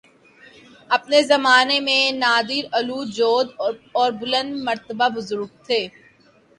۔اپنے 0.89 1.21
زمانہ 1.23 1.77
میں 1.79 2.01
نادرالوجود 2.13 3.47
اور 3.93 4.09
بلند 4.19 4.51
مرتبہ 4.63 5.07
بزرگ 5.15 5.49
تھے 5.65 5.81